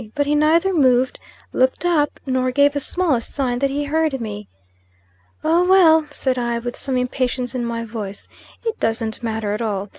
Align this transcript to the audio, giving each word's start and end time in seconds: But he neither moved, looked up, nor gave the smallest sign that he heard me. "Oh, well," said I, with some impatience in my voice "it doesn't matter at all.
But 0.15 0.25
he 0.25 0.33
neither 0.33 0.73
moved, 0.73 1.19
looked 1.53 1.85
up, 1.85 2.19
nor 2.25 2.49
gave 2.49 2.73
the 2.73 2.79
smallest 2.79 3.35
sign 3.35 3.59
that 3.59 3.69
he 3.69 3.83
heard 3.83 4.19
me. 4.19 4.47
"Oh, 5.43 5.63
well," 5.63 6.07
said 6.09 6.39
I, 6.39 6.57
with 6.57 6.75
some 6.75 6.97
impatience 6.97 7.53
in 7.53 7.63
my 7.63 7.85
voice 7.85 8.27
"it 8.65 8.79
doesn't 8.79 9.21
matter 9.21 9.51
at 9.51 9.61
all. 9.61 9.89